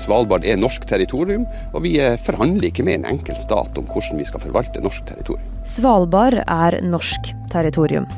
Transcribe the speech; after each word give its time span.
Svalbard 0.00 0.46
er 0.48 0.60
norsk 0.60 0.84
territorium, 0.88 1.46
og 1.72 1.84
vi 1.84 1.96
forhandler 2.24 2.68
ikke 2.70 2.84
med 2.86 3.00
en 3.00 3.10
enkelt 3.16 3.42
stat 3.44 3.78
om 3.80 3.88
hvordan 3.90 4.20
vi 4.20 4.28
skal 4.28 4.42
forvalte 4.44 4.82
norsk 4.84 5.06
territorium. 5.08 5.58
Svalbard 5.68 6.38
er 6.42 6.78
norsk 6.84 7.32
territorium. 7.52 8.08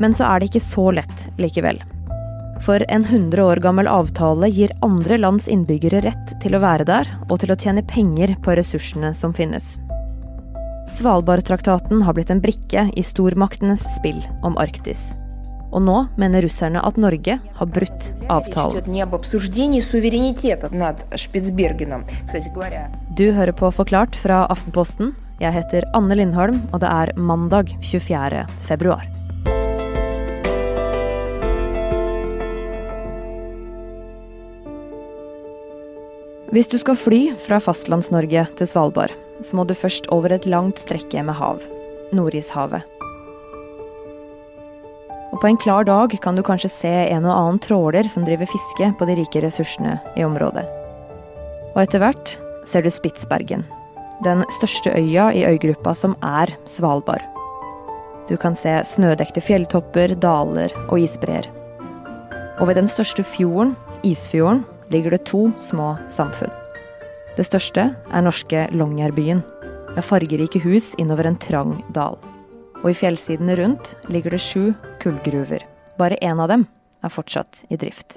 Men 0.00 0.16
så 0.16 0.28
er 0.28 0.40
det 0.40 0.50
ikke 0.50 0.64
så 0.64 0.90
lett 0.96 1.28
likevel. 1.40 1.80
For 2.64 2.80
en 2.88 3.04
100 3.04 3.42
år 3.44 3.60
gammel 3.64 3.88
avtale 3.90 4.48
gir 4.52 4.72
andre 4.84 5.18
lands 5.20 5.48
innbyggere 5.48 6.00
rett 6.06 6.32
til 6.42 6.56
å 6.56 6.62
være 6.62 6.86
der, 6.88 7.10
og 7.28 7.40
til 7.42 7.52
å 7.52 7.58
tjene 7.60 7.84
penger 7.84 8.32
på 8.44 8.56
ressursene 8.56 9.12
som 9.16 9.34
finnes. 9.36 9.76
Svalbardtraktaten 10.96 12.04
har 12.06 12.16
blitt 12.16 12.32
en 12.32 12.40
brikke 12.40 12.88
i 12.96 13.04
stormaktenes 13.04 13.84
spill 13.98 14.22
om 14.46 14.56
Arktis. 14.62 15.10
Og 15.74 15.82
nå 15.82 15.96
mener 16.20 16.44
russerne 16.46 16.82
at 16.86 16.98
Norge 17.00 17.38
har 17.58 17.70
brutt 17.74 18.08
avtalen. 18.32 18.86
Du 23.16 23.26
hører 23.32 23.54
på 23.56 23.70
Forklart 23.74 24.18
fra 24.22 24.46
Aftenposten. 24.52 25.14
Jeg 25.42 25.52
heter 25.52 25.84
Anne 25.96 26.16
Lindholm, 26.16 26.62
og 26.72 26.80
det 26.80 26.88
er 26.88 27.12
mandag 27.20 27.74
24. 27.84 28.46
februar. 28.68 29.04
Hvis 36.54 36.70
du 36.72 36.78
skal 36.80 36.96
fly 36.96 37.20
fra 37.42 37.58
Fastlands-Norge 37.60 38.46
til 38.56 38.70
Svalbard, 38.70 39.12
så 39.44 39.58
må 39.58 39.66
du 39.68 39.74
først 39.76 40.06
over 40.14 40.32
et 40.32 40.46
langt 40.48 40.80
strekke 40.80 41.26
med 41.26 41.36
hav, 41.36 41.60
Nordishavet. 42.16 42.95
Og 45.36 45.40
på 45.42 45.50
en 45.50 45.58
klar 45.60 45.84
dag 45.84 46.14
kan 46.24 46.32
du 46.32 46.40
kanskje 46.40 46.70
se 46.72 46.90
en 47.12 47.26
og 47.28 47.34
annen 47.34 47.58
tråler 47.60 48.06
som 48.08 48.24
driver 48.24 48.48
fiske 48.48 48.86
på 48.96 49.04
de 49.04 49.18
rike 49.18 49.42
ressursene 49.44 49.98
i 50.16 50.22
området. 50.24 50.62
Og 51.74 51.80
etter 51.82 52.00
hvert 52.00 52.30
ser 52.64 52.80
du 52.80 52.88
Spitsbergen, 52.88 53.66
den 54.24 54.46
største 54.56 54.94
øya 54.96 55.26
i 55.36 55.42
øygruppa 55.44 55.92
som 55.92 56.14
er 56.24 56.54
Svalbard. 56.64 57.20
Du 58.30 58.32
kan 58.40 58.56
se 58.56 58.78
snødekte 58.88 59.42
fjelltopper, 59.44 60.14
daler 60.24 60.72
og 60.86 61.02
isbreer. 61.04 61.50
Og 62.56 62.70
ved 62.70 62.80
den 62.80 62.88
største 62.88 63.20
fjorden, 63.20 63.74
Isfjorden, 64.08 64.62
ligger 64.88 65.12
det 65.12 65.26
to 65.28 65.50
små 65.60 65.98
samfunn. 66.08 66.54
Det 67.36 67.44
største 67.44 67.90
er 67.92 68.24
norske 68.24 68.64
Longyearbyen, 68.72 69.44
med 69.92 70.08
fargerike 70.08 70.64
hus 70.64 70.94
innover 70.96 71.28
en 71.28 71.36
trang 71.44 71.76
dal. 71.92 72.16
Og 72.86 72.92
i 72.92 72.98
fjellsidene 73.00 73.56
rundt 73.58 73.96
ligger 74.06 74.36
det 74.36 74.38
sju 74.44 74.70
kullgruver. 75.02 75.64
Bare 75.98 76.14
én 76.22 76.38
av 76.38 76.52
dem 76.52 76.68
er 77.02 77.10
fortsatt 77.10 77.64
i 77.66 77.78
drift. 77.80 78.14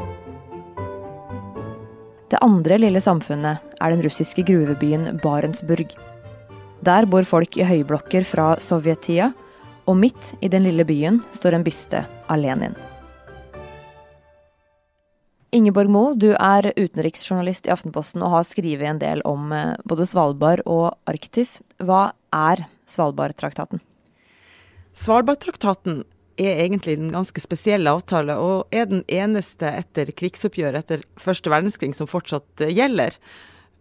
Det 2.30 2.38
andre 2.45 2.78
lille 2.78 3.02
samfunnet 3.02 3.64
er 3.81 3.89
den 3.95 4.03
russiske 4.06 4.45
gruvebyen 4.45 5.17
Barentsburg. 5.23 5.95
Der 6.86 7.09
bor 7.09 7.26
folk 7.26 7.58
i 7.58 7.66
høyblokker 7.66 8.30
fra 8.30 8.52
sovjettida, 8.61 9.31
og 9.89 9.98
midt 9.98 10.36
i 10.45 10.53
den 10.53 10.67
lille 10.70 10.86
byen 10.86 11.23
står 11.33 11.58
en 11.58 11.66
byste 11.66 12.04
av 12.30 12.38
Lenin. 12.38 12.78
Ingeborg 15.50 15.89
Moe, 15.89 16.14
du 16.14 16.30
er 16.36 16.70
utenriksjournalist 16.78 17.66
i 17.66 17.73
Aftenposten 17.73 18.22
og 18.22 18.36
har 18.38 18.45
skrevet 18.45 18.86
en 18.86 19.02
del 19.02 19.26
om 19.26 19.50
eh, 19.50 19.73
både 19.81 20.06
Svalbard 20.06 20.61
og 20.70 20.92
Arktis. 21.09 21.58
Hva 21.81 22.11
er 22.30 22.67
Svalbardtraktaten? 22.86 23.81
Svalbardtraktaten 25.00 26.02
er 26.39 26.64
egentlig 26.66 26.97
en 26.97 27.11
ganske 27.14 27.42
spesiell 27.44 27.88
avtale, 27.88 28.36
og 28.36 28.73
er 28.75 28.89
den 28.89 29.03
eneste 29.11 29.69
etter 29.81 30.11
krigsoppgjøret 30.16 30.83
etter 30.83 31.05
første 31.19 31.52
verdenskrig 31.52 31.94
som 31.95 32.10
fortsatt 32.10 32.65
eh, 32.65 32.73
gjelder. 32.76 33.15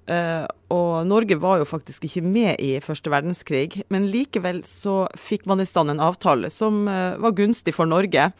Uh, 0.08 0.46
og 0.72 1.04
Norge 1.04 1.36
var 1.36 1.58
jo 1.60 1.66
faktisk 1.68 2.06
ikke 2.06 2.22
med 2.24 2.62
i 2.64 2.78
første 2.80 3.10
verdenskrig, 3.12 3.82
men 3.92 4.06
likevel 4.08 4.62
så 4.64 5.02
fikk 5.20 5.44
man 5.50 5.60
i 5.60 5.66
stand 5.68 5.92
en 5.92 6.00
avtale 6.00 6.48
som 6.54 6.86
uh, 6.88 7.18
var 7.20 7.34
gunstig 7.36 7.74
for 7.76 7.90
Norge. 7.90 8.30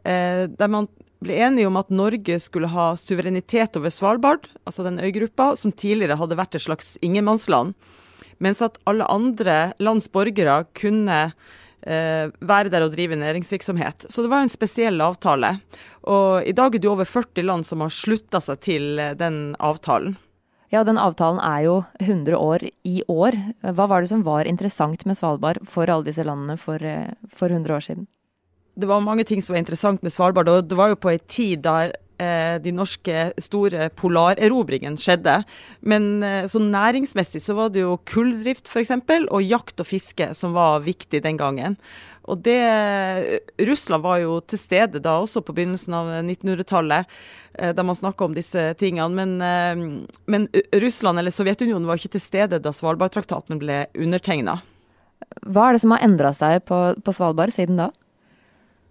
Der 0.00 0.70
man 0.72 0.86
ble 1.20 1.36
enige 1.44 1.68
om 1.68 1.76
at 1.76 1.90
Norge 1.92 2.38
skulle 2.40 2.70
ha 2.72 2.94
suverenitet 2.96 3.74
over 3.76 3.92
Svalbard, 3.92 4.46
altså 4.64 4.86
den 4.86 4.96
øygruppa, 5.02 5.50
som 5.60 5.72
tidligere 5.72 6.16
hadde 6.16 6.38
vært 6.38 6.56
et 6.56 6.64
slags 6.64 6.94
ingenmannsland. 7.04 7.74
Mens 8.40 8.62
at 8.64 8.78
alle 8.88 9.04
andre 9.12 9.74
lands 9.82 10.08
borgere 10.08 10.62
kunne 10.78 11.18
eh, 11.26 11.34
være 11.84 12.70
der 12.72 12.84
og 12.84 12.92
drive 12.92 13.16
næringsvirksomhet. 13.16 14.04
Så 14.12 14.22
det 14.22 14.30
var 14.32 14.44
en 14.44 14.52
spesiell 14.52 15.00
avtale. 15.00 15.54
Og 16.08 16.46
i 16.46 16.52
dag 16.52 16.74
er 16.74 16.82
det 16.82 16.90
over 16.90 17.08
40 17.08 17.44
land 17.44 17.66
som 17.68 17.80
har 17.84 17.92
slutta 17.92 18.40
seg 18.40 18.60
til 18.64 18.98
eh, 18.98 19.14
den 19.18 19.56
avtalen. 19.60 20.16
Ja, 20.70 20.84
den 20.86 21.00
avtalen 21.02 21.40
er 21.42 21.64
jo 21.66 21.76
100 21.98 22.36
år 22.38 22.68
i 22.86 23.00
år. 23.10 23.34
Hva 23.74 23.88
var 23.90 24.04
det 24.04 24.12
som 24.12 24.22
var 24.22 24.46
interessant 24.46 25.02
med 25.04 25.18
Svalbard 25.18 25.58
for 25.66 25.90
alle 25.90 26.06
disse 26.06 26.24
landene 26.24 26.56
for, 26.60 26.78
eh, 26.78 27.10
for 27.34 27.50
100 27.50 27.74
år 27.74 27.86
siden? 27.88 28.08
det 28.80 28.88
var 28.88 29.02
mange 29.04 29.24
ting 29.24 29.42
som 29.42 29.54
var 29.54 29.60
interessant 29.60 30.02
med 30.02 30.12
Svalbard. 30.12 30.48
og 30.48 30.68
Det 30.68 30.76
var 30.76 30.88
jo 30.88 31.00
på 31.00 31.12
en 31.12 31.26
tid 31.28 31.62
der 31.62 31.92
eh, 31.92 31.96
de 32.60 32.72
norske 32.74 33.30
store 33.40 33.88
polarerobringene 33.96 35.00
skjedde. 35.00 35.40
Men 35.80 36.10
eh, 36.26 36.46
sånn 36.50 36.70
næringsmessig 36.74 37.42
så 37.44 37.56
var 37.58 37.72
det 37.74 37.84
jo 37.84 37.96
kulldrift 38.08 38.70
f.eks. 38.70 38.94
og 39.30 39.42
jakt 39.42 39.82
og 39.82 39.88
fiske 39.88 40.32
som 40.36 40.56
var 40.56 40.84
viktig 40.86 41.22
den 41.24 41.40
gangen. 41.40 41.78
Og 42.30 42.42
det, 42.44 42.60
Russland 43.66 44.04
var 44.04 44.20
jo 44.22 44.38
til 44.44 44.60
stede 44.60 45.00
da 45.02 45.16
også 45.22 45.42
på 45.42 45.54
begynnelsen 45.56 45.94
av 45.96 46.10
1900-tallet, 46.20 47.08
eh, 47.58 47.72
da 47.74 47.84
man 47.86 47.98
snakka 47.98 48.26
om 48.26 48.36
disse 48.36 48.70
tingene. 48.78 49.08
Men, 49.16 49.40
eh, 49.42 50.18
men, 50.30 50.48
Russland 50.72 51.18
eller 51.18 51.34
Sovjetunionen 51.34 51.88
var 51.88 51.98
ikke 51.98 52.14
til 52.18 52.26
stede 52.26 52.60
da 52.62 52.74
Svalbardtraktaten 52.76 53.58
ble 53.62 53.86
undertegna. 53.96 54.60
Hva 55.46 55.68
er 55.68 55.76
det 55.76 55.82
som 55.82 55.94
har 55.94 56.04
endra 56.04 56.34
seg 56.36 56.64
på, 56.68 56.78
på 57.00 57.16
Svalbard 57.16 57.52
siden 57.54 57.80
da? 57.80 57.90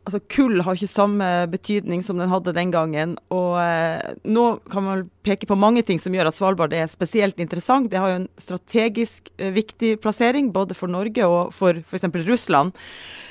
Altså 0.10 0.22
Kull 0.34 0.64
har 0.66 0.76
ikke 0.76 0.90
samme 0.90 1.28
betydning 1.52 2.02
som 2.06 2.18
den 2.20 2.32
hadde 2.32 2.54
den 2.58 2.72
gangen. 2.74 3.16
Og 3.34 3.60
eh, 3.62 4.16
nå 4.26 4.46
kan 4.72 4.86
man 4.86 5.04
peke 5.26 5.48
på 5.50 5.58
mange 5.60 5.84
ting 5.86 6.02
som 6.02 6.16
gjør 6.16 6.32
at 6.32 6.38
Svalbard 6.38 6.74
er 6.76 6.90
spesielt 6.90 7.40
interessant. 7.40 7.92
Det 7.92 8.02
har 8.02 8.14
jo 8.14 8.22
en 8.24 8.30
strategisk 8.42 9.30
eh, 9.38 9.54
viktig 9.56 9.96
plassering, 10.04 10.52
både 10.56 10.78
for 10.78 10.92
Norge 10.92 11.30
og 11.30 11.54
for 11.56 11.78
f.eks. 11.86 12.10
Russland. 12.28 12.74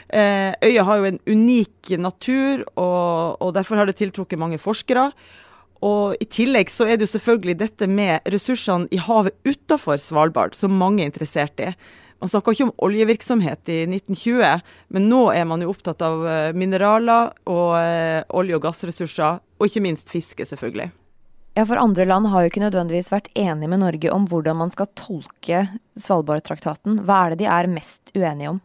Eh, 0.08 0.54
øya 0.64 0.86
har 0.88 1.02
jo 1.02 1.10
en 1.10 1.20
unik 1.26 1.92
natur, 2.00 2.64
og, 2.78 3.42
og 3.42 3.52
derfor 3.58 3.82
har 3.82 3.90
det 3.90 3.98
tiltrukket 3.98 4.40
mange 4.40 4.62
forskere. 4.62 5.10
Og 5.84 6.16
I 6.18 6.26
tillegg 6.26 6.72
så 6.74 6.88
er 6.88 6.98
det 6.98 7.06
jo 7.06 7.14
selvfølgelig 7.14 7.58
dette 7.60 7.86
med 7.90 8.26
ressursene 8.32 8.90
i 8.90 8.98
havet 8.98 9.36
utafor 9.46 10.00
Svalbard 10.02 10.56
som 10.58 10.74
mange 10.74 11.04
er 11.04 11.10
interessert 11.10 11.60
i. 11.62 11.72
Man 12.18 12.30
snakka 12.30 12.50
ikke 12.54 12.66
om 12.66 12.72
oljevirksomhet 12.82 13.70
i 13.70 13.82
1920, 13.86 14.62
men 14.94 15.04
nå 15.10 15.20
er 15.30 15.44
man 15.46 15.62
jo 15.62 15.70
opptatt 15.70 16.02
av 16.02 16.24
eh, 16.26 16.54
mineraler 16.56 17.30
og 17.46 17.76
eh, 17.78 18.24
olje- 18.34 18.58
og 18.58 18.64
gassressurser, 18.64 19.38
og 19.38 19.68
ikke 19.68 19.84
minst 19.84 20.10
fiske, 20.10 20.46
selvfølgelig. 20.50 20.90
Ja, 21.58 21.64
for 21.66 21.78
andre 21.78 22.04
land 22.06 22.28
har 22.30 22.44
jo 22.44 22.50
ikke 22.52 22.62
nødvendigvis 22.62 23.10
vært 23.10 23.30
enige 23.38 23.70
med 23.70 23.82
Norge 23.82 24.10
om 24.14 24.26
hvordan 24.30 24.58
man 24.60 24.70
skal 24.70 24.90
tolke 24.98 25.64
Svalbardtraktaten. 25.98 27.00
Hva 27.06 27.24
er 27.24 27.34
det 27.34 27.40
de 27.40 27.48
er 27.50 27.70
mest 27.70 28.12
uenige 28.14 28.52
om? 28.52 28.60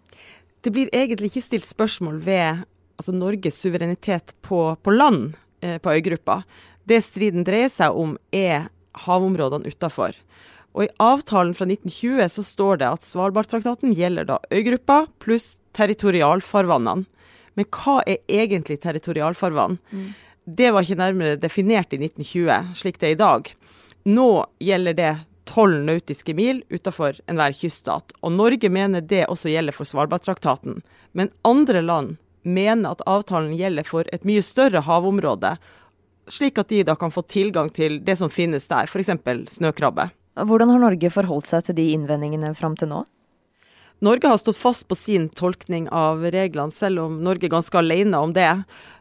Det 0.61 0.73
blir 0.73 0.91
egentlig 0.93 1.31
ikke 1.31 1.45
stilt 1.47 1.69
spørsmål 1.69 2.19
ved 2.25 2.61
altså 2.97 3.15
Norges 3.15 3.57
suverenitet 3.61 4.35
på, 4.45 4.65
på 4.81 4.93
land 4.93 5.33
eh, 5.61 5.79
på 5.81 5.93
øygruppa. 5.93 6.41
Det 6.89 7.01
striden 7.05 7.45
dreier 7.47 7.71
seg 7.73 7.97
om, 7.97 8.17
er 8.33 8.69
havområdene 9.05 9.73
utafor. 9.73 10.13
Og 10.73 10.87
I 10.87 10.93
avtalen 11.03 11.53
fra 11.57 11.67
1920 11.69 12.29
så 12.33 12.43
står 12.45 12.81
det 12.81 12.89
at 12.89 13.05
Svalbardtraktaten 13.05 13.93
gjelder 13.93 14.27
da 14.29 14.39
øygruppa 14.53 15.03
pluss 15.21 15.59
territorialfarvannene. 15.77 17.05
Men 17.53 17.67
hva 17.69 17.99
er 18.09 18.23
egentlig 18.25 18.79
territorialfarvann? 18.81 19.77
Mm. 19.91 20.07
Det 20.43 20.71
var 20.73 20.83
ikke 20.83 20.99
nærmere 20.99 21.37
definert 21.39 21.93
i 21.93 21.99
1920, 22.01 22.73
slik 22.79 22.97
det 22.99 23.11
er 23.11 23.13
i 23.13 23.21
dag. 23.21 23.51
Nå 24.09 24.29
gjelder 24.59 24.97
det 24.97 25.11
tolv 25.47 25.83
nautiske 25.85 26.33
mil 26.35 26.63
utenfor 26.71 27.19
enhver 27.29 27.53
kyststat, 27.55 28.15
og 28.23 28.33
Norge 28.35 28.71
mener 28.73 29.05
det 29.05 29.27
også 29.29 29.53
gjelder 29.53 29.75
for 29.75 29.87
Svalbardtraktaten. 29.87 30.81
Men 31.13 31.31
andre 31.45 31.83
land 31.85 32.17
mener 32.43 32.91
at 32.91 33.05
avtalen 33.07 33.53
gjelder 33.55 33.87
for 33.87 34.09
et 34.15 34.25
mye 34.27 34.43
større 34.43 34.83
havområde, 34.83 35.55
slik 36.31 36.59
at 36.59 36.71
de 36.71 36.81
da 36.87 36.95
kan 36.99 37.11
få 37.11 37.23
tilgang 37.27 37.69
til 37.75 37.99
det 38.03 38.17
som 38.19 38.31
finnes 38.31 38.67
der, 38.71 38.89
f.eks. 38.89 39.11
snøkrabbe. 39.59 40.09
Hvordan 40.33 40.71
har 40.73 40.81
Norge 40.81 41.11
forholdt 41.13 41.49
seg 41.49 41.67
til 41.67 41.77
de 41.77 41.91
innvendingene 41.93 42.53
fram 42.57 42.77
til 42.79 42.89
nå? 42.89 43.03
Norge 44.03 44.27
har 44.27 44.39
stått 44.41 44.57
fast 44.59 44.87
på 44.89 44.97
sin 44.99 45.29
tolkning 45.31 45.85
av 45.93 46.25
reglene, 46.33 46.73
selv 46.75 47.05
om 47.05 47.21
Norge 47.23 47.47
er 47.47 47.53
ganske 47.53 47.77
alene 47.79 48.19
om 48.19 48.33
det. 48.35 48.49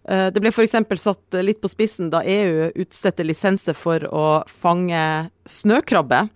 Eh, 0.07 0.29
det 0.31 0.43
ble 0.43 0.53
f.eks. 0.53 0.77
satt 1.03 1.39
litt 1.43 1.59
på 1.63 1.71
spissen 1.73 2.13
da 2.13 2.21
EU 2.23 2.69
utstedte 2.85 3.27
lisenser 3.27 3.75
for 3.75 4.05
å 4.07 4.27
fange 4.47 5.33
snøkrabbe. 5.49 6.29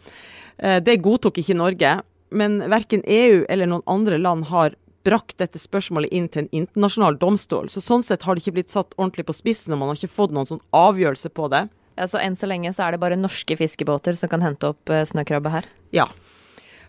Eh, 0.58 0.80
det 0.82 0.98
godtok 1.04 1.38
ikke 1.44 1.58
Norge, 1.60 1.92
men 2.34 2.58
verken 2.72 3.06
EU 3.06 3.44
eller 3.48 3.70
noen 3.70 3.86
andre 3.86 4.18
land 4.18 4.48
har 4.50 4.74
brakt 5.06 5.38
dette 5.38 5.60
spørsmålet 5.62 6.10
inn 6.10 6.26
til 6.26 6.44
en 6.44 6.54
internasjonal 6.64 7.20
domstol. 7.20 7.70
Så 7.70 7.84
Sånn 7.84 8.02
sett 8.02 8.26
har 8.26 8.34
det 8.34 8.42
ikke 8.42 8.58
blitt 8.58 8.74
satt 8.74 8.96
ordentlig 8.98 9.28
på 9.28 9.36
spissen, 9.36 9.76
og 9.76 9.78
man 9.78 9.92
har 9.92 10.00
ikke 10.00 10.16
fått 10.16 10.34
noen 10.34 10.48
sånn 10.48 10.64
avgjørelse 10.74 11.30
på 11.30 11.46
det. 11.54 11.68
Ja, 11.96 12.06
Så 12.06 12.20
enn 12.20 12.36
så 12.36 12.48
lenge 12.48 12.72
så 12.76 12.86
er 12.86 12.94
det 12.94 13.00
bare 13.00 13.16
norske 13.16 13.56
fiskebåter 13.56 14.16
som 14.16 14.28
kan 14.28 14.44
hente 14.44 14.72
opp 14.72 14.90
eh, 14.92 15.04
snøkrabbe 15.08 15.52
her? 15.52 15.68
Ja. 15.96 16.08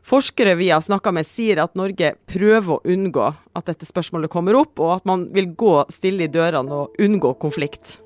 Forskere 0.07 0.55
vi 0.55 0.69
har 0.69 0.81
snakka 0.83 1.11
med 1.11 1.27
sier 1.27 1.59
at 1.63 1.75
Norge 1.75 2.13
prøver 2.31 2.77
å 2.77 2.81
unngå 2.87 3.27
at 3.27 3.67
dette 3.67 3.87
spørsmålet 3.87 4.31
kommer 4.31 4.55
opp, 4.55 4.79
og 4.79 4.99
at 4.99 5.07
man 5.07 5.25
vil 5.35 5.49
gå 5.51 5.81
stille 5.91 6.27
i 6.27 6.31
dørene 6.31 6.83
og 6.83 6.99
unngå 7.03 7.33
konflikt. 7.41 7.97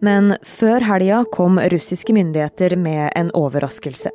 Men 0.00 0.36
før 0.46 0.86
helga 0.86 1.24
kom 1.34 1.58
russiske 1.58 2.14
myndigheter 2.16 2.76
med 2.78 3.10
en 3.18 3.32
overraskelse. 3.36 4.12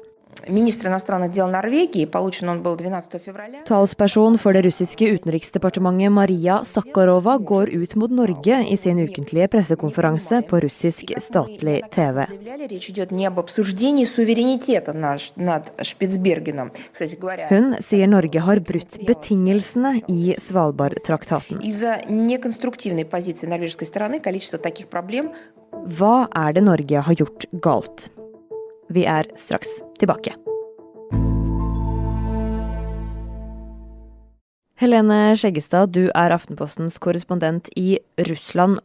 Talsperson 3.66 4.38
for 4.38 4.54
det 4.54 4.62
russiske 4.66 5.08
utenriksdepartementet 5.16 6.12
Maria 6.12 6.60
Sakharova 6.66 7.38
går 7.38 7.70
ut 7.74 7.96
mot 7.96 8.12
Norge 8.12 8.60
i 8.70 8.78
sin 8.78 9.00
ukentlige 9.00 9.48
pressekonferanse 9.48 10.42
på 10.50 10.60
russisk 10.60 11.14
statlig 11.22 11.82
TV. 11.96 12.26
Hun 17.50 17.76
sier 17.82 18.08
Norge 18.08 18.46
har 18.50 18.62
brutt 18.70 19.00
betingelsene 19.08 19.94
i 20.12 20.36
Svalbardtraktaten. 20.42 21.64
Hva 25.86 26.14
er 26.46 26.54
det 26.56 26.64
Norge 26.64 27.02
har 27.10 27.20
gjort 27.20 27.50
galt? 27.66 28.10
Vi 28.94 29.06
er 29.10 29.30
straks 29.40 29.80
tilbake. 30.00 30.36
Helene 34.76 35.34
Skjeggestad, 35.40 35.94
du 35.96 36.10
er 36.12 36.34
Aftenpostens 36.36 37.00
korrespondent 37.00 37.70
i 37.80 37.96
Russland. 38.28 38.82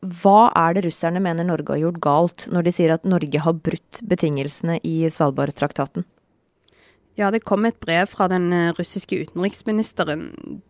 Hva 0.00 0.48
er 0.56 0.76
det 0.76 0.86
russerne 0.86 1.20
mener 1.20 1.44
Norge 1.44 1.74
har 1.74 1.82
gjort 1.82 2.00
galt, 2.04 2.46
når 2.52 2.66
de 2.66 2.72
sier 2.72 2.94
at 2.94 3.04
Norge 3.04 3.42
har 3.44 3.58
brutt 3.68 4.00
betingelsene 4.08 4.78
i 4.80 4.98
Svalbardtraktaten? 5.12 6.06
Ja, 7.16 7.30
det 7.32 7.46
kom 7.48 7.64
et 7.64 7.78
brev 7.80 8.10
fra 8.12 8.26
den 8.28 8.50
eh, 8.52 8.74
russiske 8.76 9.16
utenriksministeren 9.24 10.26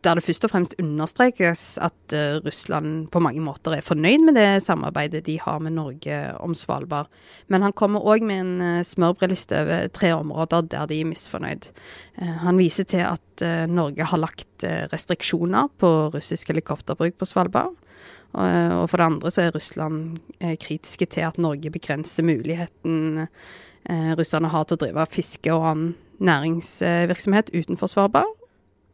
der 0.07 0.15
det 0.15 0.23
først 0.23 0.45
og 0.47 0.53
fremst 0.53 0.77
understrekes 0.79 1.65
at 1.83 2.15
eh, 2.15 2.39
Russland 2.45 3.09
på 3.11 3.23
mange 3.23 3.43
måter 3.43 3.75
er 3.75 3.83
fornøyd 3.83 4.23
med 4.29 4.39
det 4.39 4.63
samarbeidet 4.63 5.25
de 5.27 5.41
har 5.43 5.59
med 5.59 5.75
Norge 5.75 6.21
om 6.39 6.55
Svalbard. 6.55 7.11
Men 7.51 7.67
han 7.67 7.75
kommer 7.75 8.07
òg 8.07 8.23
med 8.23 8.45
en 8.45 8.63
eh, 8.63 8.87
smørbrødliste 8.87 9.59
over 9.65 9.91
tre 9.91 10.13
områder 10.15 10.71
der 10.71 10.87
de 10.87 11.01
er 11.03 11.11
misfornøyd. 11.11 11.67
Han 12.17 12.63
viser 12.63 12.87
til 12.89 13.03
at 13.05 13.43
Norge 13.69 14.07
har 14.09 14.17
lagt 14.17 14.65
restriksjoner 14.65 15.67
på 15.77 15.91
russisk 16.15 16.49
helikopterbruk 16.49 17.19
på 17.19 17.29
Svalbard. 17.29 17.75
Og 18.33 18.87
for 18.89 18.97
det 18.97 19.05
andre 19.05 19.31
så 19.31 19.43
er 19.43 19.53
Russland 19.53 20.17
kritiske 20.41 21.11
til 21.13 21.27
at 21.29 21.37
Norge 21.37 21.71
begrenser 21.75 22.25
muligheten 22.25 23.29
russerne 24.17 24.49
har 24.49 24.65
til 24.65 24.79
å 24.79 24.83
drive 24.87 25.07
fiske 25.13 25.53
og 25.53 25.69
annen 25.69 25.93
næringsvirksomhet 26.21 27.53
utenfor 27.55 27.91
Svalbard. 27.91 28.33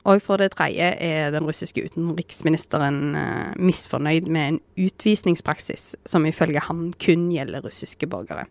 Og 0.09 0.19
for 0.25 0.41
det 0.41 0.51
tredje 0.57 0.89
er 0.99 1.31
den 1.31 1.47
russiske 1.47 1.85
utenriksministeren 1.87 3.15
eh, 3.15 3.53
misfornøyd 3.63 4.27
med 4.35 4.49
en 4.49 4.59
utvisningspraksis 4.89 5.93
som 6.09 6.27
ifølge 6.27 6.63
han 6.67 6.89
kun 6.99 7.29
gjelder 7.31 7.63
russiske 7.63 8.09
borgere. 8.11 8.49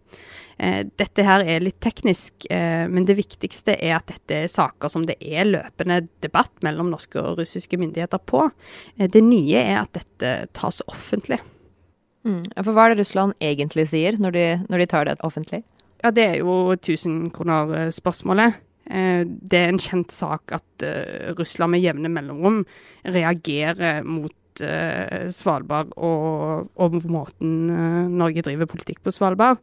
Eh, 0.63 0.85
dette 1.01 1.25
her 1.27 1.43
er 1.43 1.65
litt 1.65 1.81
teknisk, 1.83 2.47
eh, 2.47 2.85
men 2.87 3.07
det 3.09 3.17
viktigste 3.19 3.75
er 3.75 3.97
at 3.97 4.07
dette 4.13 4.37
er 4.45 4.51
saker 4.51 4.93
som 4.93 5.03
det 5.09 5.17
er 5.19 5.49
løpende 5.49 6.05
debatt 6.23 6.53
mellom 6.63 6.93
norske 6.93 7.19
og 7.19 7.41
russiske 7.41 7.79
myndigheter 7.81 8.23
på. 8.23 8.47
Det 8.95 9.23
nye 9.25 9.59
er 9.59 9.81
at 9.81 9.91
dette 9.97 10.35
tas 10.55 10.79
offentlig. 10.87 11.41
Mm. 12.23 12.45
For 12.61 12.71
hva 12.71 12.85
er 12.85 12.93
det 12.93 13.03
Russland 13.03 13.35
egentlig 13.43 13.89
sier 13.91 14.15
når 14.21 14.37
de, 14.37 14.47
når 14.69 14.83
de 14.83 14.89
tar 14.93 15.09
det 15.09 15.19
offentlig? 15.25 15.65
Ja, 16.01 16.09
det 16.11 16.23
er 16.25 16.37
jo 16.41 16.73
1000 16.73 17.31
kroner-spørsmålet. 17.35 18.55
Eh, 18.89 19.23
Det 19.25 19.59
er 19.59 19.69
en 19.69 19.79
kjent 19.81 20.11
sak 20.11 20.51
at 20.51 20.83
eh, 20.83 21.31
Russland 21.37 21.71
med 21.75 21.83
jevne 21.83 22.09
mellomrom 22.09 22.63
reagerer 23.05 24.03
mot 24.03 24.61
eh, 24.65 25.29
Svalbard 25.29 25.93
og, 25.97 26.69
og 26.75 26.97
måten 27.05 27.69
eh, 27.69 28.09
Norge 28.09 28.41
driver 28.41 28.65
politikk 28.65 29.03
på 29.05 29.13
Svalbard. 29.13 29.61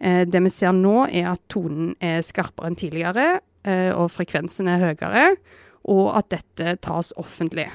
Eh, 0.00 0.24
Det 0.24 0.40
vi 0.42 0.50
ser 0.50 0.72
nå, 0.72 1.04
er 1.12 1.34
at 1.34 1.44
tonen 1.52 1.94
er 2.00 2.24
skarpere 2.24 2.72
enn 2.72 2.80
tidligere, 2.80 3.40
eh, 3.64 3.92
og 3.92 4.10
frekvensen 4.10 4.68
er 4.72 4.88
høyere, 4.88 5.36
og 5.84 6.14
at 6.16 6.30
dette 6.32 6.78
tas 6.80 7.12
offentlig. 7.20 7.68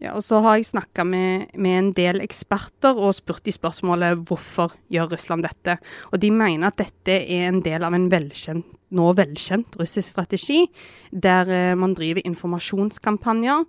Ja, 0.00 0.14
og 0.16 0.24
så 0.24 0.38
har 0.40 0.56
jeg 0.56 0.70
snakka 0.70 1.04
med, 1.04 1.50
med 1.60 1.76
en 1.76 1.88
del 1.92 2.22
eksperter 2.24 2.96
og 2.96 3.12
spurt 3.18 3.44
de 3.44 3.52
spørsmålet 3.52 4.22
hvorfor 4.28 4.72
gjør 4.92 5.10
Russland 5.12 5.44
dette. 5.44 5.76
Og 6.08 6.22
de 6.22 6.30
mener 6.32 6.70
at 6.70 6.78
dette 6.80 7.18
er 7.20 7.50
en 7.50 7.60
del 7.64 7.84
av 7.84 7.96
en 7.96 8.06
velkjent, 8.12 8.64
nå 8.96 9.10
velkjent 9.18 9.76
russisk 9.78 10.08
strategi, 10.08 10.62
der 11.12 11.52
eh, 11.52 11.76
man 11.78 11.92
driver 11.98 12.24
informasjonskampanjer 12.24 13.66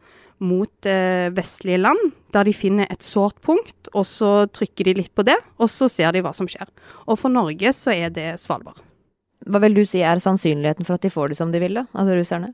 mot 0.47 0.87
eh, 0.89 1.27
vestlige 1.35 1.81
land, 1.83 2.15
der 2.33 2.47
de 2.47 2.55
finner 2.55 2.87
et 2.87 3.03
sårt 3.05 3.43
punkt, 3.43 3.91
og 3.91 4.07
så 4.07 4.47
trykker 4.55 4.87
de 4.87 4.95
litt 5.01 5.11
på 5.13 5.27
det, 5.27 5.35
og 5.59 5.69
så 5.69 5.91
ser 5.91 6.15
de 6.15 6.23
hva 6.23 6.31
som 6.33 6.47
skjer. 6.49 6.71
Og 7.11 7.19
for 7.19 7.33
Norge 7.33 7.75
så 7.75 7.91
er 7.91 8.09
det 8.15 8.33
Svalbard. 8.41 8.79
Hva 9.51 9.59
vil 9.65 9.75
du 9.75 9.83
si 9.83 9.99
er 10.05 10.21
sannsynligheten 10.21 10.87
for 10.87 10.95
at 10.95 11.03
de 11.03 11.11
får 11.11 11.33
det 11.33 11.41
som 11.43 11.51
de 11.51 11.59
vil, 11.59 11.75
da? 11.81 11.89
Altså 11.91 12.15
russerne? 12.15 12.53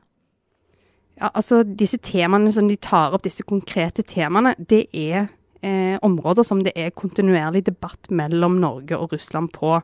Ja, 1.18 1.32
altså 1.34 1.64
disse 1.66 1.98
temaene 1.98 2.52
som 2.54 2.68
de 2.70 2.76
tar 2.78 3.14
opp, 3.16 3.24
disse 3.26 3.42
konkrete 3.46 4.04
temaene, 4.06 4.54
det 4.70 4.84
er 4.94 5.26
eh, 5.66 5.96
områder 6.06 6.46
som 6.46 6.62
det 6.62 6.74
er 6.78 6.94
kontinuerlig 6.94 7.64
debatt 7.66 8.10
mellom 8.14 8.60
Norge 8.62 8.98
og 8.98 9.14
Russland 9.16 9.50
på. 9.56 9.80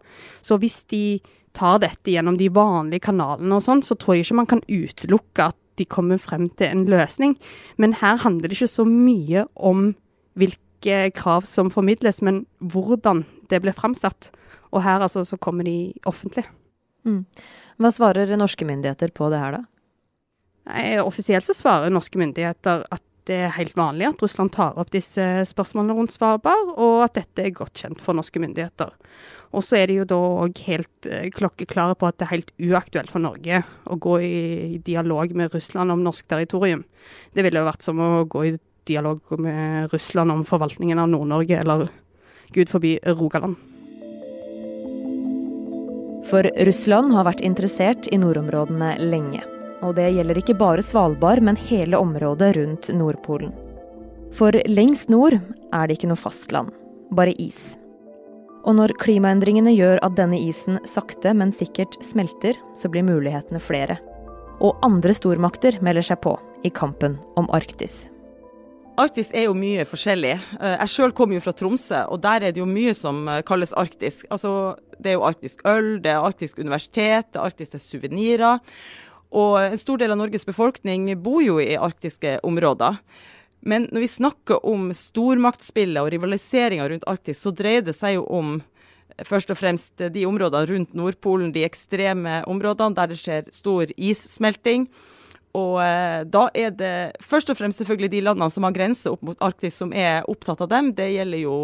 Så 0.47 0.61
hvis 0.63 0.85
de 0.93 1.19
tar 1.55 1.81
dette 1.83 2.15
gjennom 2.15 2.39
de 2.39 2.51
vanlige 2.55 3.09
kanalene 3.09 3.59
og 3.59 3.65
sånn, 3.67 3.83
så 3.87 3.97
tror 3.99 4.17
jeg 4.17 4.27
ikke 4.27 4.39
man 4.43 4.51
kan 4.51 4.63
utelukke 4.69 5.51
at 5.51 5.59
de 5.79 5.87
kommer 5.91 6.21
frem 6.23 6.49
til 6.59 6.71
en 6.71 6.87
løsning. 6.91 7.35
Men 7.83 7.97
her 7.99 8.21
handler 8.23 8.51
det 8.51 8.59
ikke 8.59 8.71
så 8.71 8.87
mye 8.87 9.47
om 9.55 9.93
hvilke 10.39 11.11
krav 11.17 11.47
som 11.51 11.71
formidles, 11.73 12.21
men 12.23 12.45
hvordan 12.63 13.25
det 13.51 13.63
ble 13.65 13.75
framsatt. 13.75 14.31
Og 14.75 14.83
her 14.87 15.03
altså 15.03 15.25
så 15.27 15.39
kommer 15.39 15.67
de 15.67 15.95
offentlig. 16.07 16.47
Mm. 17.07 17.25
Hva 17.83 17.91
svarer 17.95 18.37
norske 18.39 18.67
myndigheter 18.67 19.11
på 19.15 19.31
det 19.33 19.41
her, 19.43 19.59
da? 19.59 19.65
Offisielt 21.05 21.45
så 21.45 21.57
svarer 21.57 21.93
norske 21.93 22.19
myndigheter 22.21 22.87
at 22.95 23.03
det 23.29 23.37
er 23.47 23.55
helt 23.57 23.77
vanlig 23.77 24.07
at 24.11 24.23
Russland 24.23 24.53
tar 24.53 24.77
opp 24.81 24.91
disse 24.93 25.23
spørsmålene 25.49 25.97
rundt 25.97 26.13
Svalbard, 26.13 26.75
og 26.77 27.05
at 27.07 27.17
dette 27.17 27.47
er 27.47 27.55
godt 27.57 27.81
kjent 27.81 28.03
for 28.05 28.17
norske 28.17 28.41
myndigheter. 28.41 28.93
Og 29.55 29.65
så 29.65 29.79
er 29.79 29.89
de 29.89 29.99
jo 30.01 30.07
da 30.09 30.19
òg 30.45 30.61
helt 30.67 31.09
eh, 31.09 31.31
klokkeklare 31.33 31.97
på 31.97 32.09
at 32.09 32.19
det 32.19 32.27
er 32.27 32.33
helt 32.35 32.53
uaktuelt 32.59 33.13
for 33.13 33.25
Norge 33.25 33.63
å 33.89 33.97
gå 33.97 34.19
i 34.27 34.81
dialog 34.85 35.33
med 35.37 35.55
Russland 35.55 35.95
om 35.95 36.03
norsk 36.05 36.27
territorium. 36.29 36.85
Det 37.33 37.47
ville 37.47 37.63
jo 37.63 37.69
vært 37.71 37.87
som 37.87 38.03
å 38.03 38.11
gå 38.29 38.45
i 38.51 38.57
dialog 38.89 39.23
med 39.41 39.95
Russland 39.95 40.35
om 40.35 40.43
forvaltningen 40.49 41.01
av 41.01 41.09
Nord-Norge, 41.15 41.63
eller 41.63 41.89
gud 42.53 42.69
forbi 42.69 42.99
Rogaland. 43.15 43.57
For 46.29 46.45
Russland 46.67 47.13
har 47.15 47.29
vært 47.29 47.45
interessert 47.45 48.09
i 48.13 48.21
nordområdene 48.21 48.97
lenge. 49.01 49.54
Og 49.83 49.95
det 49.99 50.13
gjelder 50.15 50.39
ikke 50.41 50.57
bare 50.59 50.83
Svalbard, 50.85 51.43
men 51.43 51.59
hele 51.59 51.99
området 51.99 52.55
rundt 52.57 52.91
Nordpolen. 52.95 53.53
For 54.35 54.55
lengst 54.67 55.11
nord 55.13 55.37
er 55.73 55.87
det 55.87 55.99
ikke 55.99 56.11
noe 56.11 56.19
fastland, 56.19 56.73
bare 57.15 57.35
is. 57.39 57.77
Og 58.65 58.79
når 58.79 58.95
klimaendringene 59.03 59.75
gjør 59.75 60.01
at 60.07 60.17
denne 60.17 60.39
isen 60.41 60.81
sakte, 60.89 61.35
men 61.37 61.53
sikkert 61.53 61.99
smelter, 62.03 62.57
så 62.79 62.89
blir 62.89 63.05
mulighetene 63.07 63.61
flere. 63.61 63.99
Og 64.65 64.79
andre 64.87 65.13
stormakter 65.15 65.81
melder 65.85 66.07
seg 66.07 66.23
på 66.25 66.39
i 66.65 66.73
kampen 66.73 67.19
om 67.37 67.51
Arktis. 67.53 68.07
Arktis 68.97 69.33
er 69.35 69.49
jo 69.49 69.57
mye 69.59 69.83
forskjellig. 69.91 70.37
Eh, 70.61 70.77
Jeg 70.79 70.93
sjøl 70.93 71.13
kommer 71.13 71.35
jo 71.35 71.43
fra 71.43 71.53
Tromsø, 71.53 72.05
og 72.15 72.21
der 72.23 72.47
er 72.47 72.55
det 72.55 72.63
jo 72.63 72.67
mye 72.67 72.95
som 72.95 73.27
eh, 73.29 73.43
kalles 73.43 73.75
arktisk. 73.75 74.25
Altså, 74.31 74.77
det 75.03 75.11
er 75.11 75.19
jo 75.19 75.27
arktisk 75.27 75.65
øl, 75.67 75.99
det 76.01 76.13
er 76.13 76.23
arktisk 76.23 76.59
universitet, 76.63 77.33
det 77.33 77.41
er 77.41 77.49
arktiske 77.49 77.81
suvenirer. 77.83 78.63
Og 79.35 79.59
en 79.59 79.79
stor 79.81 79.99
del 79.99 80.15
av 80.15 80.21
Norges 80.21 80.47
befolkning 80.47 81.09
bor 81.23 81.43
jo 81.43 81.59
i 81.63 81.75
arktiske 81.75 82.39
områder. 82.47 83.01
Men 83.65 83.89
når 83.91 84.05
vi 84.05 84.13
snakker 84.13 84.67
om 84.69 84.91
stormaktspillet 84.95 86.03
og 86.03 86.13
rivaliseringa 86.13 86.87
rundt 86.91 87.07
Arktis, 87.09 87.41
så 87.41 87.53
dreier 87.55 87.85
det 87.85 87.97
seg 87.97 88.19
jo 88.19 88.27
om 88.29 88.59
eh, 88.61 89.25
først 89.25 89.55
og 89.55 89.59
fremst 89.59 90.05
de 90.13 90.27
områdene 90.29 90.69
rundt 90.69 90.95
Nordpolen, 90.99 91.55
de 91.55 91.65
ekstreme 91.65 92.43
områdene 92.51 92.99
der 92.99 93.11
det 93.15 93.19
skjer 93.23 93.49
stor 93.57 93.89
issmelting. 93.97 94.85
Og 95.57 95.79
eh, 95.81 96.27
da 96.29 96.45
er 96.53 96.77
det 96.77 96.95
først 97.25 97.55
og 97.55 97.57
fremst 97.57 97.81
selvfølgelig 97.81 98.13
de 98.13 98.25
landene 98.29 98.53
som 98.53 98.69
har 98.69 98.77
grense 98.77 99.09
opp 99.09 99.25
mot 99.25 99.41
Arktis, 99.45 99.81
som 99.81 99.97
er 99.97 100.29
opptatt 100.29 100.61
av 100.61 100.69
dem. 100.69 100.93
Det 100.93 101.09
gjelder 101.15 101.45
jo 101.47 101.59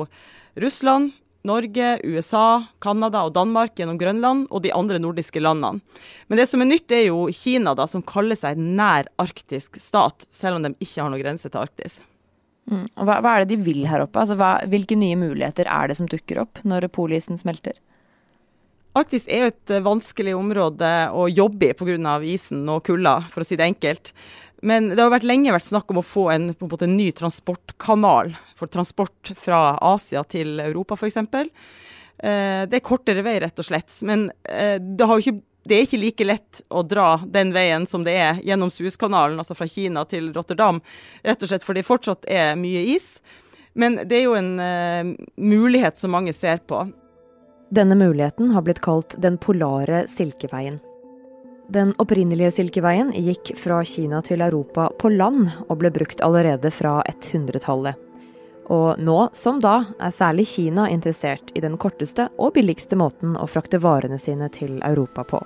Russland, 0.64 1.12
Norge, 1.46 1.94
USA, 2.04 2.64
Canada 2.84 3.22
og 3.24 3.32
Danmark 3.36 3.78
gjennom 3.78 3.98
Grønland, 4.00 4.46
og 4.50 4.62
de 4.64 4.74
andre 4.76 5.00
nordiske 5.00 5.40
landene. 5.40 5.80
Men 6.28 6.40
det 6.40 6.46
som 6.50 6.60
er 6.60 6.68
nytt, 6.68 6.92
er 6.92 7.06
jo 7.06 7.24
Kina, 7.32 7.72
da, 7.78 7.86
som 7.88 8.04
kaller 8.04 8.36
seg 8.36 8.60
nær 8.60 9.08
arktisk 9.20 9.80
stat, 9.80 10.28
selv 10.36 10.58
om 10.58 10.66
de 10.66 10.74
ikke 10.78 11.00
har 11.00 11.12
noen 11.12 11.22
grense 11.22 11.48
til 11.48 11.62
Arktis. 11.62 12.02
Mm. 12.70 12.86
Hva, 12.94 13.18
hva, 13.18 13.32
er 13.32 13.44
det 13.44 13.54
de 13.54 13.64
vil 13.64 13.86
her 13.88 14.04
oppe? 14.04 14.20
Altså, 14.20 14.36
hva, 14.38 14.58
hvilke 14.70 14.98
nye 14.98 15.18
muligheter 15.18 15.70
er 15.70 15.90
det 15.90 15.96
som 15.98 16.10
dukker 16.10 16.42
opp 16.44 16.60
når 16.62 16.90
polisen 16.94 17.40
smelter? 17.40 17.80
Arktis 18.98 19.26
er 19.30 19.44
jo 19.44 19.50
et 19.52 19.72
vanskelig 19.86 20.32
område 20.34 20.88
å 21.14 21.28
jobbe 21.30 21.68
i 21.70 21.74
pga. 21.78 22.16
isen 22.26 22.68
og 22.68 22.82
kulda, 22.84 23.20
for 23.30 23.42
å 23.42 23.46
si 23.46 23.56
det 23.56 23.68
enkelt. 23.68 24.10
Men 24.62 24.90
det 24.92 25.00
har 25.00 25.12
vært 25.12 25.28
lenge 25.28 25.54
vært 25.54 25.68
snakk 25.68 25.92
om 25.92 26.00
å 26.02 26.06
få 26.06 26.26
en, 26.34 26.50
en, 26.52 26.72
en 26.84 26.96
ny 26.96 27.10
transportkanal 27.16 28.34
for 28.58 28.68
transport 28.72 29.32
fra 29.38 29.78
Asia 29.94 30.22
til 30.28 30.60
Europa 30.60 30.98
f.eks. 30.98 31.16
Eh, 31.16 32.62
det 32.68 32.80
er 32.80 32.84
kortere 32.84 33.24
vei, 33.24 33.38
rett 33.40 33.60
og 33.60 33.66
slett. 33.66 34.02
Men 34.06 34.28
eh, 34.44 34.76
det, 34.76 35.08
ikke, 35.08 35.38
det, 35.64 35.76
er 35.76 35.86
ikke 35.86 36.02
like 36.02 36.28
lett 36.28 36.62
å 36.68 36.84
dra 36.84 37.14
den 37.24 37.54
veien 37.56 37.88
som 37.88 38.04
det 38.04 38.16
er 38.20 38.42
gjennom 38.44 38.72
Suezkanalen, 38.72 39.40
altså 39.40 39.56
fra 39.56 39.68
Kina 39.70 40.04
til 40.08 40.28
Rotterdam. 40.36 40.82
Rett 41.24 41.40
og 41.40 41.52
slett 41.52 41.64
fordi 41.64 41.80
det 41.80 41.88
fortsatt 41.88 42.28
er 42.28 42.52
mye 42.60 42.84
is. 42.96 43.14
Men 43.72 44.02
det 44.04 44.18
er 44.18 44.26
jo 44.26 44.36
en 44.36 44.52
eh, 44.60 45.14
mulighet 45.40 45.96
som 45.96 46.12
mange 46.12 46.36
ser 46.36 46.60
på. 46.68 46.84
Denne 47.70 47.96
muligheten 47.96 48.50
har 48.52 48.66
blitt 48.66 48.82
kalt 48.84 49.14
den 49.22 49.38
polare 49.40 50.04
silkeveien. 50.10 50.80
Den 51.70 51.92
opprinnelige 52.02 52.50
Silkeveien 52.50 53.12
gikk 53.14 53.52
fra 53.54 53.76
Kina 53.86 54.18
til 54.26 54.42
Europa 54.42 54.88
på 54.98 55.12
land, 55.14 55.52
og 55.68 55.76
ble 55.78 55.92
brukt 55.94 56.18
allerede 56.26 56.72
fra 56.74 56.96
100-tallet. 57.06 57.94
Og 58.74 58.98
nå, 58.98 59.18
som 59.38 59.60
da, 59.62 59.76
er 60.02 60.14
særlig 60.14 60.48
Kina 60.50 60.88
interessert 60.90 61.52
i 61.54 61.62
den 61.62 61.76
korteste 61.78 62.26
og 62.42 62.56
billigste 62.58 62.98
måten 62.98 63.38
å 63.38 63.46
frakte 63.46 63.78
varene 63.82 64.18
sine 64.18 64.50
til 64.50 64.80
Europa 64.82 65.22
på. 65.30 65.40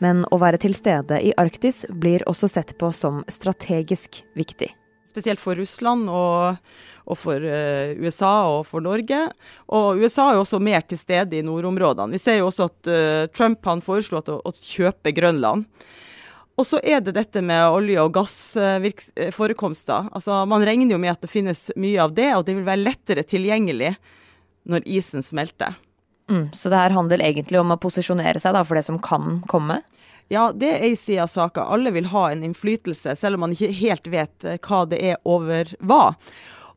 Men 0.00 0.24
å 0.32 0.40
være 0.40 0.62
til 0.64 0.76
stede 0.78 1.20
i 1.20 1.34
Arktis 1.36 1.84
blir 1.92 2.24
også 2.28 2.48
sett 2.48 2.78
på 2.80 2.88
som 2.96 3.20
strategisk 3.28 4.22
viktig. 4.38 4.70
Spesielt 5.08 5.42
for 5.42 5.58
Russland 5.58 6.10
og 6.12 6.60
og 7.08 7.16
for 7.16 7.40
uh, 7.40 7.96
USA 8.04 8.32
og 8.52 8.66
for 8.68 8.84
Norge. 8.84 9.18
Og 9.72 10.00
USA 10.02 10.28
er 10.28 10.36
jo 10.36 10.44
også 10.44 10.60
mer 10.62 10.84
til 10.84 11.00
stede 11.00 11.38
i 11.38 11.44
nordområdene. 11.44 12.12
Vi 12.12 12.20
ser 12.20 12.40
jo 12.40 12.50
også 12.50 12.68
at 12.68 12.90
uh, 12.92 13.28
Trump 13.32 13.64
han 13.68 13.80
foreslo 13.84 14.20
å, 14.20 14.38
å 14.44 14.52
kjøpe 14.52 15.14
Grønland. 15.16 15.64
Og 16.58 16.66
så 16.66 16.80
er 16.82 17.00
det 17.04 17.14
dette 17.14 17.40
med 17.44 17.70
olje- 17.70 18.02
og 18.02 18.12
gassforekomster. 18.16 20.08
Altså, 20.10 20.40
man 20.50 20.64
regner 20.66 20.96
jo 20.96 21.00
med 21.00 21.14
at 21.14 21.22
det 21.22 21.30
finnes 21.30 21.68
mye 21.78 22.00
av 22.02 22.16
det, 22.16 22.32
og 22.34 22.44
det 22.48 22.56
vil 22.56 22.66
være 22.66 22.82
lettere 22.82 23.22
tilgjengelig 23.22 23.92
når 24.68 24.88
isen 24.98 25.22
smelter. 25.24 25.78
Mm, 26.28 26.50
så 26.52 26.68
det 26.68 26.80
her 26.82 26.96
handler 26.96 27.22
egentlig 27.24 27.60
om 27.60 27.70
å 27.72 27.78
posisjonere 27.80 28.42
seg 28.42 28.58
da, 28.58 28.64
for 28.66 28.76
det 28.76 28.84
som 28.88 28.98
kan 29.00 29.38
komme? 29.48 29.78
Ja, 30.28 30.50
det 30.52 30.68
er 30.68 30.84
ei 30.84 30.94
side 30.96 31.24
av 31.24 31.32
saka. 31.32 31.64
Alle 31.64 31.92
vil 31.94 32.10
ha 32.12 32.28
en 32.30 32.44
innflytelse, 32.44 33.16
selv 33.16 33.38
om 33.38 33.46
man 33.46 33.56
ikke 33.56 33.72
helt 33.80 34.08
vet 34.12 34.44
eh, 34.44 34.60
hva 34.60 34.84
det 34.88 35.00
er 35.14 35.20
over 35.28 35.72
hva. 35.80 36.12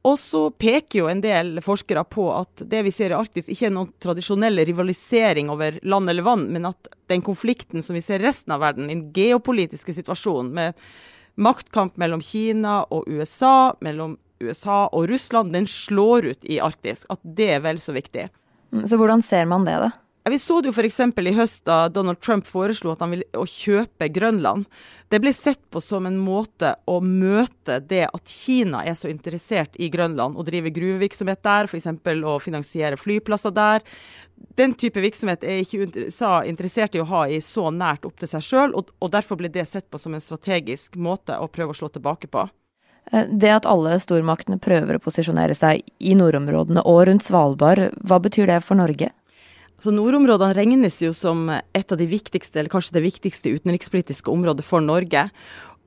Og 0.08 0.18
så 0.18 0.48
peker 0.58 1.04
jo 1.04 1.10
en 1.12 1.22
del 1.22 1.60
forskere 1.62 2.02
på 2.10 2.26
at 2.34 2.64
det 2.72 2.82
vi 2.88 2.94
ser 2.96 3.14
i 3.14 3.18
Arktis 3.20 3.52
ikke 3.52 3.68
er 3.68 3.76
noen 3.76 3.92
tradisjonell 4.02 4.64
rivalisering 4.66 5.52
over 5.54 5.78
land 5.86 6.10
eller 6.10 6.26
vann, 6.26 6.48
men 6.56 6.66
at 6.72 6.90
den 7.12 7.22
konflikten 7.22 7.86
som 7.86 7.98
vi 7.98 8.02
ser 8.02 8.24
i 8.24 8.26
resten 8.26 8.56
av 8.56 8.64
verden, 8.64 8.90
den 8.90 9.04
geopolitiske 9.14 9.94
situasjonen 10.00 10.56
med 10.58 10.86
maktkamp 11.42 12.00
mellom 12.02 12.24
Kina 12.26 12.82
og 12.90 13.06
USA, 13.12 13.76
mellom 13.86 14.18
USA 14.42 14.88
og 14.90 15.06
Russland, 15.12 15.54
den 15.54 15.68
slår 15.70 16.32
ut 16.32 16.50
i 16.50 16.58
Arktis. 16.64 17.06
At 17.14 17.22
det 17.22 17.52
er 17.60 17.62
vel 17.68 17.78
så 17.84 17.94
viktig. 17.94 18.26
Mm, 18.74 18.88
så 18.90 18.98
hvordan 18.98 19.22
ser 19.26 19.46
man 19.52 19.68
det, 19.70 19.78
da? 19.84 19.92
Vi 20.30 20.38
så 20.40 20.60
det 20.62 20.70
jo 20.70 20.76
f.eks. 20.76 21.00
i 21.18 21.34
høst 21.34 21.64
da 21.66 21.88
Donald 21.90 22.20
Trump 22.22 22.46
foreslo 22.46 22.92
at 22.94 23.00
han 23.02 23.16
ville 23.16 23.46
kjøpe 23.50 24.06
Grønland. 24.14 24.68
Det 25.10 25.18
ble 25.20 25.32
sett 25.34 25.60
på 25.74 25.82
som 25.82 26.06
en 26.06 26.20
måte 26.22 26.76
å 26.86 27.00
møte 27.02 27.80
det 27.82 28.04
at 28.06 28.30
Kina 28.30 28.84
er 28.86 28.94
så 28.96 29.10
interessert 29.10 29.74
i 29.82 29.90
Grønland 29.92 30.38
og 30.38 30.46
driver 30.46 30.72
gruvevirksomhet 30.76 31.42
der, 31.42 31.66
f.eks. 31.66 31.90
å 31.90 32.38
finansiere 32.40 33.00
flyplasser 33.02 33.56
der. 33.56 33.82
Den 34.58 34.76
type 34.78 35.02
virksomhet 35.02 35.44
er 35.44 35.64
ikke 35.64 35.90
USA 35.90 36.44
interessert 36.46 36.96
i 36.96 37.02
å 37.02 37.10
ha 37.10 37.26
i 37.26 37.42
så 37.42 37.72
nært 37.74 38.06
opp 38.06 38.22
til 38.22 38.30
seg 38.30 38.46
sjøl, 38.46 38.76
og, 38.78 38.94
og 39.02 39.14
derfor 39.14 39.42
ble 39.42 39.50
det 39.50 39.66
sett 39.70 39.90
på 39.90 40.00
som 40.02 40.14
en 40.14 40.24
strategisk 40.24 41.02
måte 41.02 41.34
å 41.34 41.50
prøve 41.50 41.74
å 41.74 41.80
slå 41.82 41.90
tilbake 41.98 42.30
på. 42.30 42.46
Eh, 43.12 43.26
det 43.26 43.56
at 43.58 43.70
alle 43.70 43.98
stormaktene 44.02 44.62
prøver 44.62 44.98
å 44.98 45.04
posisjonere 45.04 45.58
seg 45.58 45.82
i 45.98 46.14
nordområdene 46.18 46.86
og 46.86 47.08
rundt 47.10 47.26
Svalbard, 47.26 47.90
hva 48.06 48.22
betyr 48.22 48.54
det 48.54 48.62
for 48.66 48.78
Norge? 48.78 49.10
Så 49.82 49.90
Nordområdene 49.90 50.54
regnes 50.54 51.00
jo 51.02 51.10
som 51.18 51.48
et 51.50 51.92
av 51.92 51.98
de 51.98 52.06
viktigste, 52.06 52.60
eller 52.60 52.70
kanskje 52.70 53.00
det 53.00 53.06
viktigste 53.08 53.56
utenrikspolitiske 53.58 54.30
området 54.30 54.66
for 54.68 54.84
Norge. 54.86 55.24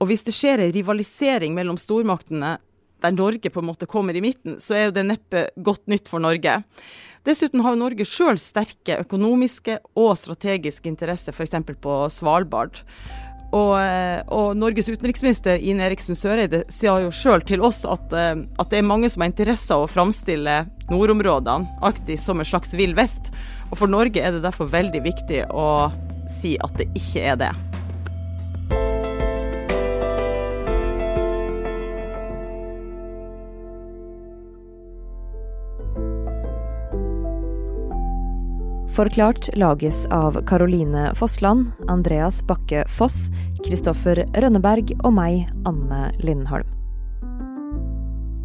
Og 0.03 0.11
hvis 0.11 0.27
det 0.27 0.35
skjer 0.35 0.65
en 0.65 0.75
rivalisering 0.75 1.55
mellom 1.55 1.79
stormaktene 1.79 2.57
der 3.05 3.15
Norge 3.15 3.53
på 3.53 3.63
en 3.63 3.69
måte 3.69 3.87
kommer 3.87 4.17
i 4.17 4.23
midten, 4.25 4.59
så 4.59 4.75
er 4.75 4.87
jo 4.89 4.97
det 4.97 5.07
neppe 5.07 5.47
godt 5.63 5.87
nytt 5.93 6.11
for 6.11 6.25
Norge. 6.25 6.59
Dessuten 7.25 7.63
har 7.63 7.79
Norge 7.79 8.07
sjøl 8.09 8.41
sterke 8.41 8.99
økonomiske 9.05 9.79
og 9.95 10.17
strategiske 10.19 10.91
interesser, 10.91 11.37
f.eks. 11.37 11.55
på 11.81 12.01
Svalbard. 12.11 12.83
Og, 13.55 13.75
og, 14.35 14.57
Norges 14.59 14.89
utenriksminister 14.91 15.61
Ine 15.63 15.87
Eriksen 15.87 16.19
Søreide 16.19 16.65
sier 16.75 17.05
jo 17.05 17.13
sjøl 17.15 17.45
til 17.47 17.63
oss 17.63 17.85
at, 17.87 18.11
at, 18.11 18.71
det 18.73 18.81
er 18.81 18.89
mange 18.89 19.07
som 19.13 19.23
har 19.23 19.31
interesse 19.31 19.71
av 19.71 19.85
å 19.85 19.91
framstille 19.91 20.65
nordområdene, 20.91 21.79
Arktis, 21.87 22.25
som 22.27 22.43
en 22.43 22.49
slags 22.49 22.75
vill 22.75 22.97
vest. 22.99 23.31
Og 23.71 23.79
for 23.81 23.91
Norge 23.91 24.21
er 24.23 24.35
det 24.35 24.45
derfor 24.45 24.71
veldig 24.71 25.05
viktig 25.05 25.45
å 25.51 25.69
si 26.31 26.57
at 26.65 26.77
det 26.81 26.91
ikke 26.99 27.25
er 27.33 27.41
det. 27.45 27.55
Forklart 38.95 39.49
lages 39.59 40.05
av 40.15 40.37
Caroline 40.47 41.09
Fossland, 41.19 41.73
Andreas 41.91 42.39
Bakke 42.47 42.85
Foss, 42.87 43.27
Kristoffer 43.67 44.21
Rønneberg 44.39 44.93
og 45.01 45.17
meg, 45.17 45.49
Anne 45.67 46.13
Lindholm. 46.23 46.69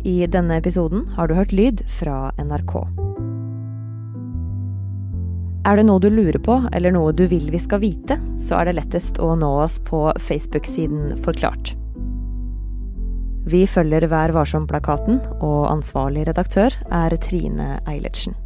I 0.09 0.23
denne 0.25 0.57
episoden 0.57 1.05
har 1.13 1.29
du 1.29 1.35
hørt 1.37 1.53
lyd 1.53 1.85
fra 1.99 2.31
NRK. 2.41 2.98
Er 5.67 5.75
det 5.75 5.85
noe 5.89 5.99
du 5.99 6.07
lurer 6.07 6.39
på, 6.39 6.55
eller 6.71 6.93
noe 6.95 7.11
du 7.11 7.25
vil 7.27 7.49
vi 7.51 7.59
skal 7.59 7.81
vite, 7.83 8.15
så 8.39 8.61
er 8.61 8.69
det 8.69 8.77
lettest 8.79 9.19
å 9.19 9.33
nå 9.35 9.49
oss 9.65 9.79
på 9.83 10.07
Facebook-siden 10.23 11.17
Forklart. 11.25 11.73
Vi 13.49 13.65
følger 13.67 14.07
Vær 14.11 14.31
varsom-plakaten, 14.35 15.19
og 15.43 15.67
ansvarlig 15.71 16.27
redaktør 16.29 16.75
er 16.93 17.15
Trine 17.23 17.79
Eilertsen. 17.89 18.37